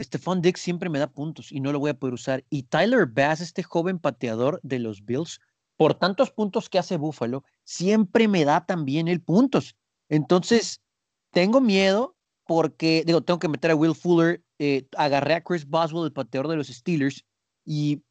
[0.00, 2.44] Stephon Diggs siempre me da puntos y no lo voy a poder usar.
[2.50, 5.40] Y Tyler Bass, este joven pateador de los Bills,
[5.76, 9.76] por tantos puntos que hace Buffalo, siempre me da también el puntos.
[10.08, 10.82] Entonces,
[11.30, 16.06] tengo miedo porque, digo, tengo que meter a Will Fuller, eh, agarré a Chris Boswell,
[16.06, 17.24] el pateador de los Steelers,
[17.64, 18.02] y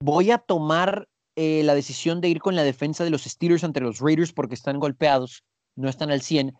[0.00, 3.80] voy a tomar eh, la decisión de ir con la defensa de los Steelers ante
[3.80, 5.44] los Raiders porque están golpeados,
[5.76, 6.54] no están al 100.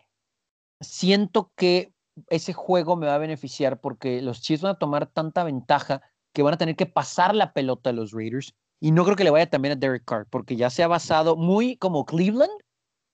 [0.81, 1.93] Siento que
[2.27, 6.01] ese juego me va a beneficiar porque los Chiefs van a tomar tanta ventaja
[6.33, 9.23] que van a tener que pasar la pelota a los Raiders y no creo que
[9.23, 12.51] le vaya también a Derek Carr, porque ya se ha basado muy como Cleveland.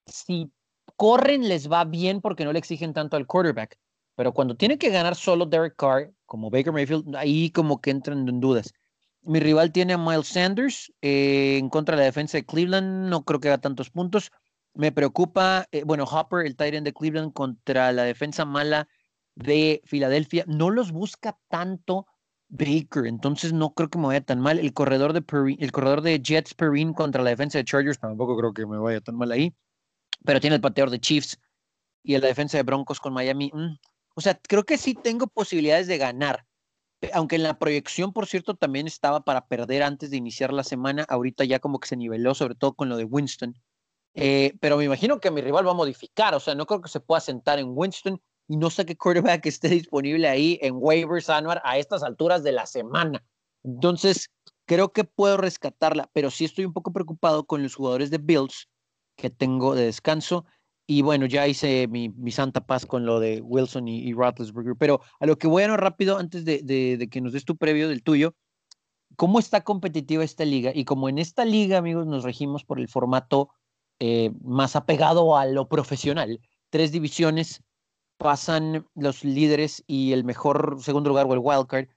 [0.06, 0.52] Si
[0.96, 3.78] corren, les va bien porque no le exigen tanto al quarterback.
[4.16, 8.28] Pero cuando tiene que ganar solo Derek Carr, como Baker Mayfield, ahí como que entran
[8.28, 8.74] en dudas.
[9.24, 13.10] Mi rival tiene a Miles Sanders eh, en contra de la defensa de Cleveland.
[13.10, 14.32] No creo que haga tantos puntos.
[14.74, 18.88] Me preocupa, eh, bueno, Hopper, el end de Cleveland, contra la defensa mala
[19.36, 20.46] de Filadelfia.
[20.48, 22.06] No los busca tanto
[22.50, 24.60] Baker, entonces no creo que me vaya tan mal.
[24.60, 25.24] El corredor de
[25.60, 29.02] el corredor de Jets Perrin contra la defensa de Chargers tampoco creo que me vaya
[29.02, 29.54] tan mal ahí.
[30.24, 31.40] Pero tiene el pateador de Chiefs
[32.04, 33.52] y la defensa de Broncos con Miami.
[33.54, 33.76] Mm,
[34.16, 36.46] o sea, creo que sí tengo posibilidades de ganar.
[37.14, 41.06] Aunque en la proyección, por cierto, también estaba para perder antes de iniciar la semana.
[41.08, 43.56] Ahorita ya como que se niveló, sobre todo con lo de Winston.
[44.16, 46.34] Eh, pero me imagino que mi rival va a modificar.
[46.34, 49.46] O sea, no creo que se pueda sentar en Winston y no sé qué quarterback
[49.46, 53.24] esté disponible ahí en waivers Anuar a estas alturas de la semana.
[53.64, 54.30] Entonces,
[54.66, 58.70] creo que puedo rescatarla, pero sí estoy un poco preocupado con los jugadores de Bills
[59.16, 60.46] que tengo de descanso.
[60.88, 64.14] Y bueno, ya hice mi, santa paz con lo de Wilson y, y.
[64.78, 67.90] Pero a lo que voy a no rápido, antes de, que nos des tu previo
[67.90, 68.36] del tuyo,
[69.16, 70.72] ¿cómo está competitiva esta liga?
[70.76, 73.50] Y como en esta liga, amigos, nos regimos por el formato
[74.00, 77.64] eh, más apegado a lo profesional, tres divisiones,
[78.18, 81.88] pasan los líderes y el mejor segundo lugar o el wildcard.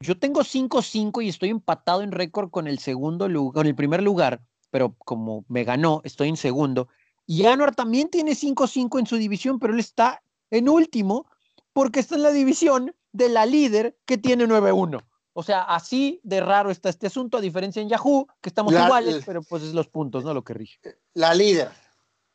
[0.00, 4.42] Yo tengo 5-5 y estoy empatado en récord con el segundo con el primer lugar,
[4.70, 6.88] pero como me ganó, estoy en segundo.
[7.26, 11.26] Y Anuar también tiene 5-5 en su división, pero él está en último
[11.72, 15.04] porque está en la división de la líder que tiene 9-1.
[15.32, 19.22] O sea, así de raro está este asunto, a diferencia en Yahoo, que estamos iguales,
[19.26, 20.32] pero pues es los puntos, ¿no?
[20.32, 20.78] Lo que rige.
[21.12, 21.70] La líder.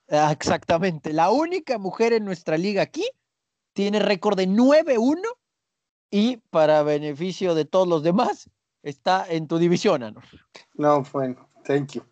[0.10, 1.12] Ah, exactamente.
[1.14, 3.10] La única mujer en nuestra liga aquí
[3.74, 5.18] tiene récord de 9-1
[6.12, 8.50] y para beneficio de todos los demás
[8.84, 10.24] está en tu división, Anor.
[10.74, 12.04] No, bueno, thank you.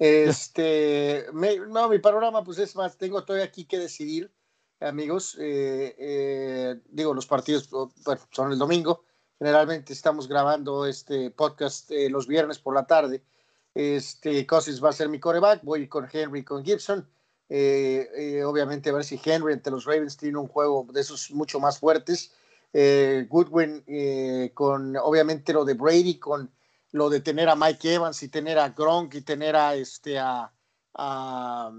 [0.00, 1.26] Este,
[1.68, 4.32] no, mi panorama pues es más, tengo todavía aquí que decidir,
[4.80, 5.36] amigos.
[5.38, 9.04] Eh, eh, digo, los partidos bueno, son el domingo.
[9.38, 13.22] Generalmente estamos grabando este podcast eh, los viernes por la tarde.
[13.74, 17.06] Este, Cousins va a ser mi coreback, voy con Henry, con Gibson.
[17.50, 21.78] Obviamente a ver si Henry entre los Ravens tiene un juego de esos mucho más
[21.78, 22.32] fuertes.
[22.72, 23.84] Goodwin
[24.54, 26.50] con obviamente lo de Brady, con
[26.92, 30.52] lo de tener a Mike Evans y tener a Gronk y tener a este a,
[30.94, 31.72] a,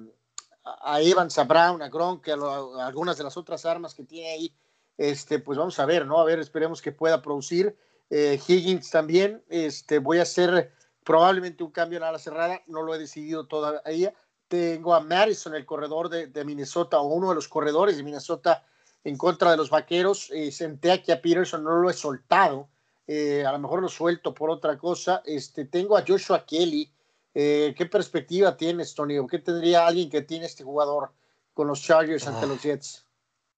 [1.02, 4.56] Evans, a Brown, a Gronk, a, algunas de las otras armas que tiene ahí.
[4.97, 6.19] Este, pues vamos a ver, ¿no?
[6.19, 7.76] A ver, esperemos que pueda producir.
[8.10, 13.00] Higgins también, este, voy a hacer probablemente un cambio en la cerrada, no lo he
[13.00, 14.13] decidido todavía,
[14.52, 18.65] tengo a Madison, el corredor de, Minnesota, o uno de los corredores de Minnesota,
[19.02, 20.30] en contra de los vaqueros.
[20.32, 22.67] Eh, senté aquí a Peterson, no lo he soltado.
[23.07, 25.21] Eh, a lo mejor lo suelto por otra cosa.
[25.25, 26.91] Este, tengo a Joshua Kelly.
[27.33, 29.15] Eh, ¿Qué perspectiva tienes, Tony?
[29.27, 31.11] ¿Qué tendría alguien que tiene este jugador
[31.53, 32.61] con los Chargers ante los ah.
[32.61, 33.05] Jets?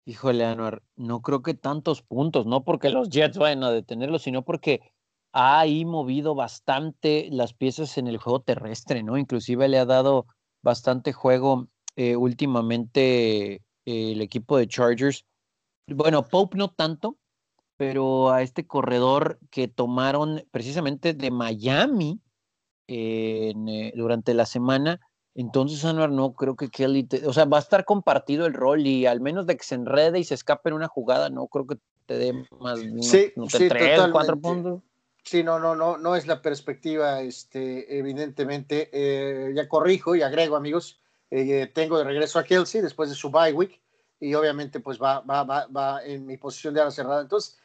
[0.05, 4.43] Híjole, Anuar, no creo que tantos puntos, no porque los Jets vayan a detenerlo, sino
[4.43, 4.81] porque
[5.31, 9.17] ha ahí movido bastante las piezas en el juego terrestre, ¿no?
[9.17, 10.27] Inclusive le ha dado
[10.61, 15.25] bastante juego últimamente el equipo de Chargers.
[15.87, 17.17] Bueno, Pope no tanto,
[17.87, 22.19] pero a este corredor que tomaron precisamente de Miami
[22.87, 23.53] eh,
[23.95, 24.99] durante la semana,
[25.35, 29.05] entonces Anuar no creo que Kelly, o sea, va a estar compartido el rol y
[29.05, 31.77] al menos de que se enrede y se escape en una jugada, no creo que
[32.05, 34.81] te dé más, sí, sí, tres, cuatro puntos.
[35.23, 38.89] Sí, no, no, no, no es la perspectiva, este, evidentemente.
[38.91, 40.99] Eh, ya corrijo y agrego, amigos.
[41.31, 43.81] Eh, tengo de regreso a Kelsey después de su bye week
[44.19, 47.21] y obviamente pues va, va, va, va en mi posición de ala cerrada.
[47.21, 47.57] Entonces,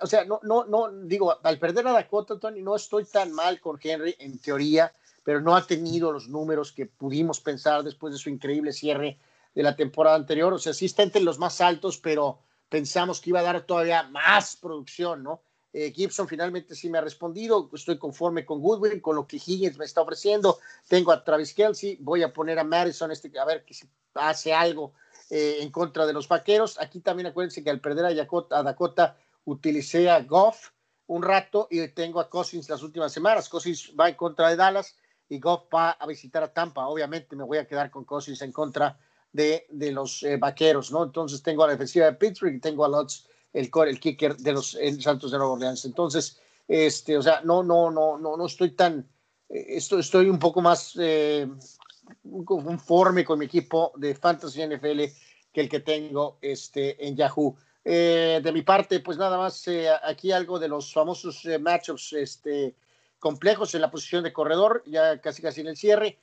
[0.00, 3.60] o sea, no, no, no, digo, al perder a Dakota, Tony, no estoy tan mal
[3.60, 8.18] con Henry en teoría, pero no ha tenido los números que pudimos pensar después de
[8.18, 9.18] su increíble cierre
[9.54, 10.52] de la temporada anterior.
[10.52, 14.04] O sea, sí está entre los más altos, pero pensamos que iba a dar todavía
[14.04, 15.40] más producción, ¿no?
[15.72, 19.76] Eh, Gibson finalmente sí me ha respondido, estoy conforme con Goodwin, con lo que Higgins
[19.76, 20.58] me está ofreciendo.
[20.88, 24.94] Tengo a Travis Kelsey, voy a poner a Madison este, a ver si hace algo
[25.28, 26.80] eh, en contra de los vaqueros.
[26.80, 30.70] Aquí también acuérdense que al perder a Dakota utilicé a Goff
[31.06, 33.48] un rato y tengo a Cousins las últimas semanas.
[33.48, 34.96] Cousins va en contra de Dallas
[35.28, 36.86] y Goff va a visitar a Tampa.
[36.86, 38.98] Obviamente me voy a quedar con Cousins en contra
[39.32, 41.04] de, de los eh, vaqueros, ¿no?
[41.04, 44.52] Entonces tengo a la defensiva de Pittsburgh y tengo a Lutz, el, el kicker de
[44.52, 45.84] los Santos de Nueva Orleans.
[45.84, 49.08] Entonces, este, o sea, no, no, no, no, no estoy tan,
[49.48, 51.48] eh, estoy, estoy un poco más eh,
[52.44, 55.02] conforme con mi equipo de Fantasy NFL
[55.52, 57.56] que el que tengo este, en Yahoo.
[57.88, 62.14] Eh, de mi parte, pues nada más eh, aquí algo de los famosos eh, matchups
[62.14, 62.74] este,
[63.20, 66.18] complejos en la posición de corredor, ya casi casi en el cierre.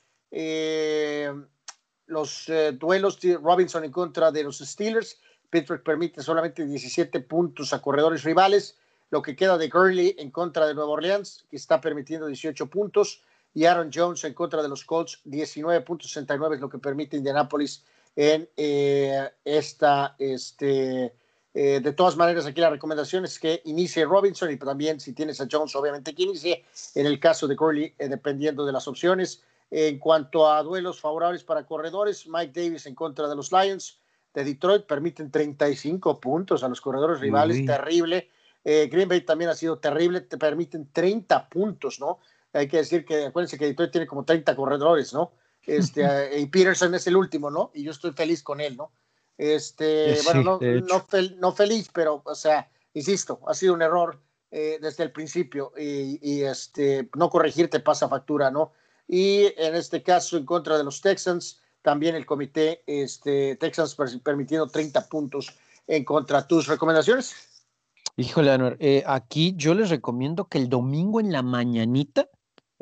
[2.08, 5.18] los duelos de Robinson en contra de los Steelers.
[5.50, 8.78] Pittsburgh permite solamente 17 puntos a corredores rivales.
[9.10, 13.24] Lo que queda de Gurley en contra de Nueva Orleans, que está permitiendo 18 puntos
[13.54, 17.86] y Aaron Jones en contra de los Colts, 19.69 es lo que permite Indianapolis
[18.18, 18.50] en
[19.46, 21.14] esta, este,
[21.54, 25.40] eh, de todas maneras, aquí la recomendación es que inicie Robinson y también si tienes
[25.42, 29.44] a Jones, obviamente que inicie, en el caso de Curly, eh, dependiendo de las opciones.
[29.72, 34.00] En cuanto a duelos favorables para corredores, Mike Davis en contra de los Lions
[34.34, 38.30] de Detroit permiten 35 puntos a los corredores rivales, terrible.
[38.64, 42.20] Green Bay también ha sido terrible, te permiten 30 puntos, ¿no?
[42.54, 45.32] hay que decir que acuérdense que Detroit tiene como 30 corredores, ¿no?
[45.66, 46.04] Este,
[46.38, 47.72] eh, y Peterson es el último, ¿no?
[47.74, 48.92] Y yo estoy feliz con él, ¿no?
[49.38, 51.06] Este, bueno, no,
[51.40, 54.20] no, feliz, pero, o sea, insisto, ha sido un error
[54.52, 58.74] eh, desde el principio y, este, no corregirte pasa factura, ¿no?
[59.08, 64.68] Y en este caso, en contra de los Texans, también el comité, este, Texans permitiendo
[64.68, 65.54] 30 puntos
[65.88, 66.48] en contra.
[66.48, 67.36] ¿Tus recomendaciones?
[68.16, 72.30] Híjole, Anuar, eh, aquí yo les recomiendo que el domingo en la mañanita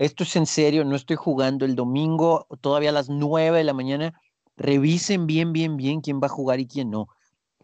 [0.02, 3.74] esto es en serio, no estoy jugando el domingo, todavía a las 9 de la
[3.74, 4.20] mañana.
[4.58, 7.08] Revisen bien, bien, bien quién va a jugar y quién no.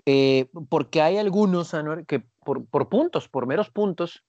[0.06, 1.76] Eh, porque hay algunos,
[2.08, 4.24] que por, puntos, por meros puntos,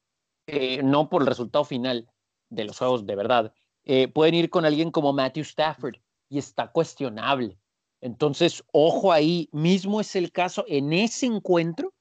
[0.47, 2.09] eh, no por el resultado final
[2.51, 3.53] de los juegos de verdad,
[3.85, 5.97] eh, pueden ir con alguien como Matthew Stafford
[6.29, 7.59] y está cuestionable.
[8.01, 11.94] Entonces, ojo ahí, mismo es el caso en ese encuentro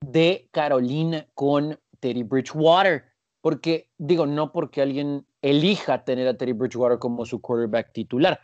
[0.00, 3.04] de Carolina con Teddy Bridgewater,
[3.40, 8.40] porque digo, no porque alguien elija tener a Teddy Bridgewater como su quarterback titular.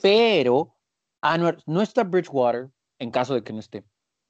[0.00, 0.75] Pero
[1.32, 3.84] Anwar, no está Bridgewater, en caso de que no esté.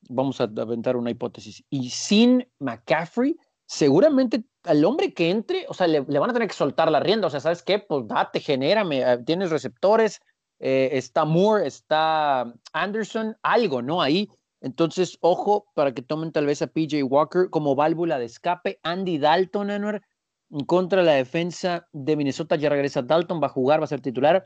[0.09, 1.65] Vamos a aventar una hipótesis.
[1.71, 6.55] Y sin McCaffrey, seguramente al hombre que entre, o sea, le, van a tener que
[6.55, 7.27] soltar la rienda.
[7.27, 7.79] O sea, ¿sabes qué?
[7.79, 10.21] Pues date, genérame, eh, tienes receptores,
[10.59, 14.03] eh, está Moore, está Anderson, algo, ¿no?
[14.03, 14.29] Ahí.
[14.61, 18.81] Entonces, ojo para que tomen tal vez a PJ Walker como válvula de escape.
[18.83, 20.03] Andy Dalton, Anwar,
[20.67, 22.57] contra la defensa de Minnesota.
[22.57, 24.45] Ya regresa Dalton, va a jugar, va a ser titular.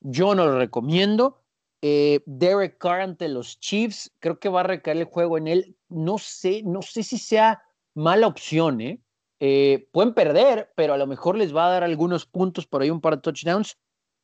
[0.00, 1.42] Yo no lo recomiendo.
[1.82, 5.76] Eh, Derek Carr ante los Chiefs, creo que va a recaer el juego en él.
[5.88, 7.62] No sé, no sé si sea
[7.94, 9.00] mala opción, ¿eh?
[9.40, 9.88] ¿eh?
[9.92, 13.00] pueden perder, pero a lo mejor les va a dar algunos puntos por ahí, un
[13.00, 13.76] par de touchdowns.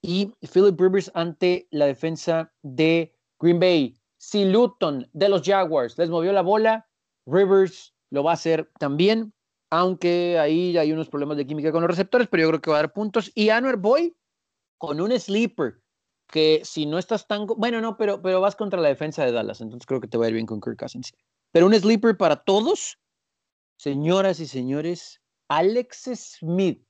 [0.02, 3.96] Y Philip Rivers ante la defensa de Green Bay.
[4.18, 6.88] Si Luton de los Jaguars les movió la bola,
[7.26, 9.32] Rivers lo va a hacer también
[9.72, 12.76] aunque ahí hay unos problemas de química con los receptores, pero yo creo que va
[12.76, 13.32] a dar puntos.
[13.34, 14.14] Y Anwar Boy
[14.76, 15.80] con un sleeper,
[16.32, 17.46] que si no estás tan...
[17.46, 20.24] Bueno, no, pero, pero vas contra la defensa de Dallas, entonces creo que te va
[20.24, 21.12] a ir bien con Kirk Cousins.
[21.52, 22.98] Pero un sleeper para todos,
[23.76, 26.84] señoras y señores, Alex Smith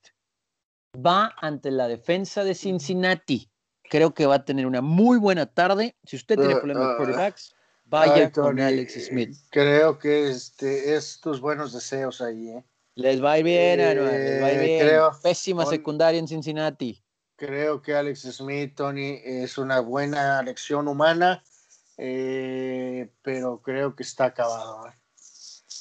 [0.95, 3.51] va ante la defensa de Cincinnati.
[3.89, 5.97] Creo que va a tener una muy buena tarde.
[6.05, 9.35] Si usted tiene Uh, problemas de uh, quarterbacks, vaya Ay, con Tony, Alex Smith.
[9.49, 12.63] Creo que este es tus buenos deseos ahí, ¿eh?
[12.95, 14.87] Les va a ir bien, Anuar, les va a ir Eh, bien.
[14.87, 17.03] creo- Pésima con- secundaria en Cincinnati.
[17.45, 21.43] Creo que Alex Smith, Tony, es una buena lección humana,
[21.97, 24.87] eh, pero creo que está acabado.
[24.87, 24.93] ¿eh?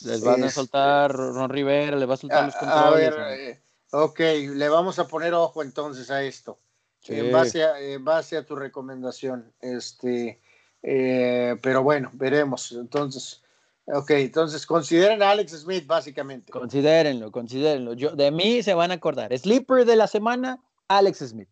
[0.05, 2.61] Les van a Es- soltar Ron Rivera, les va a soltar los A, a
[2.91, 3.11] controles.
[3.17, 4.21] ver, eh, ok,
[4.57, 6.59] le vamos a poner ojo entonces a esto.
[7.01, 7.15] Sí.
[7.17, 9.53] En, base a, en base a tu recomendación.
[9.61, 10.41] Este,
[10.83, 12.73] eh, pero bueno, veremos.
[12.73, 13.41] Entonces,
[13.87, 16.51] ok, entonces consideren a Alex Smith básicamente.
[16.51, 17.93] Considérenlo, considérenlo.
[17.95, 19.37] Yo, de mí se van a acordar.
[19.39, 20.59] Sleeper de la semana,
[20.99, 21.49] Alex Smith.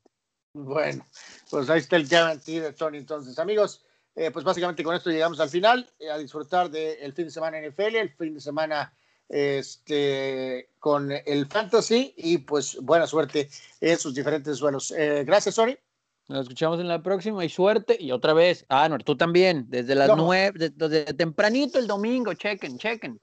[0.52, 1.06] Bueno,
[1.50, 2.98] pues ahí está el guarantee de Tony.
[2.98, 3.84] Entonces, amigos,
[4.16, 7.58] eh, pues básicamente con esto llegamos al final, eh, a disfrutar del fin de semana
[7.60, 8.92] NFL, el fin de semana
[9.28, 13.48] este, con el fantasy y pues buena suerte
[13.80, 14.92] en sus diferentes duelos.
[14.96, 15.76] Eh, gracias, Tony.
[16.28, 17.96] Nos escuchamos en la próxima y suerte.
[17.98, 20.16] Y otra vez, Anuar, tú también, desde las No.
[20.16, 23.20] nueve, de- desde tempranito el domingo, chequen, chequen.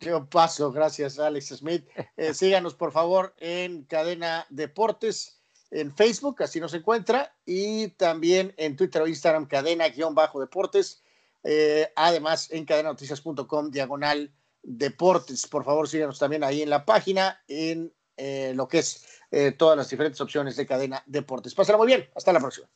[0.00, 1.86] Yo paso, gracias Alex Smith.
[2.16, 5.35] Eh, síganos por favor en Cadena Deportes
[5.70, 11.02] en Facebook, así nos encuentra, y también en Twitter o Instagram, cadena-deportes.
[11.44, 15.46] Eh, además, en cadenanoticias.com, diagonal deportes.
[15.46, 19.76] Por favor, síganos también ahí en la página, en eh, lo que es eh, todas
[19.76, 21.54] las diferentes opciones de cadena deportes.
[21.54, 22.68] Pásala muy bien, hasta la próxima.